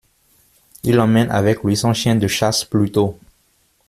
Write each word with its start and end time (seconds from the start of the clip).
Il 0.81 0.99
emmène 0.99 1.29
avec 1.29 1.63
lui 1.63 1.77
son 1.77 1.93
chien 1.93 2.15
de 2.15 2.27
chasse 2.27 2.65
Pluto. 2.65 3.19